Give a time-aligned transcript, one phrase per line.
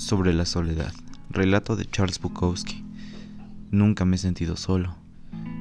[0.00, 0.94] Sobre la soledad.
[1.28, 2.82] Relato de Charles Bukowski.
[3.70, 4.96] Nunca me he sentido solo.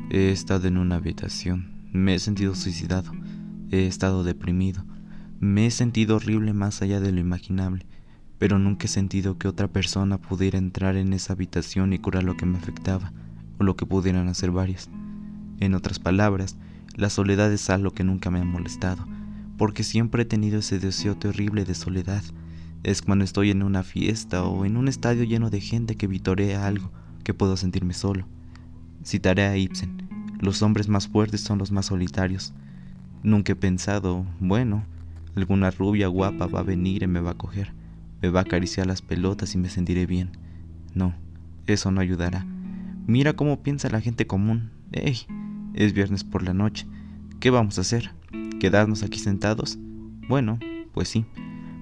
[0.10, 1.90] He estado en una habitación.
[1.92, 3.12] Me he sentido suicidado.
[3.70, 4.86] He estado deprimido.
[5.42, 7.86] Me he sentido horrible más allá de lo imaginable.
[8.38, 12.38] Pero nunca he sentido que otra persona pudiera entrar en esa habitación y curar lo
[12.38, 13.12] que me afectaba,
[13.58, 14.90] o lo que pudieran hacer varias.
[15.60, 16.56] En otras palabras,
[16.96, 19.06] la soledad es algo que nunca me ha molestado,
[19.58, 22.24] porque siempre he tenido ese deseo terrible de soledad
[22.84, 26.66] es cuando estoy en una fiesta o en un estadio lleno de gente que vitorea
[26.66, 26.92] algo
[27.24, 28.26] que puedo sentirme solo.
[29.04, 30.08] Citaré a Ibsen,
[30.40, 32.54] los hombres más fuertes son los más solitarios.
[33.22, 34.86] Nunca he pensado, bueno,
[35.36, 37.74] alguna rubia guapa va a venir y me va a coger,
[38.22, 40.32] me va a acariciar las pelotas y me sentiré bien.
[40.94, 41.14] No,
[41.68, 42.46] eso no ayudará.
[43.08, 44.72] Mira cómo piensa la gente común.
[44.92, 45.20] ¡Ey!
[45.74, 46.88] Es viernes por la noche.
[47.40, 48.12] ¿Qué vamos a hacer?
[48.60, 49.78] ¿Quedarnos aquí sentados?
[50.28, 50.60] Bueno,
[50.94, 51.26] pues sí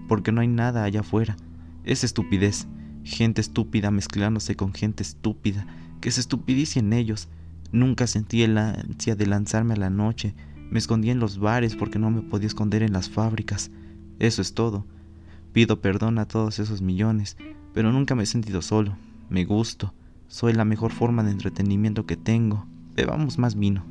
[0.08, 1.36] porque no hay nada allá afuera.
[1.83, 2.67] Es estupidez,
[3.03, 5.66] gente estúpida mezclándose con gente estúpida,
[6.02, 7.30] que se estupidice en ellos.
[7.72, 10.35] Nunca sentí el ansia de lanzarme a la noche,
[10.69, 13.72] me escondí en los bares porque no me podía esconder en las fábricas.
[14.19, 14.85] Eso es todo.
[15.53, 17.38] Pido perdón a todos esos millones,
[17.73, 18.97] pero nunca me he sentido solo.
[19.30, 19.94] Me gusto.
[20.28, 22.66] Soy la mejor forma de entretenimiento que tengo.
[22.95, 23.85] Bebamos más vino.